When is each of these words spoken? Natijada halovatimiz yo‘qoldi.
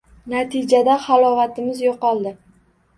Natijada 0.31 0.97
halovatimiz 1.05 1.87
yo‘qoldi. 1.89 2.37